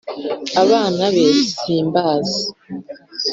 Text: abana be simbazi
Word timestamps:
abana 0.61 1.03
be 1.15 1.27
simbazi 1.59 2.43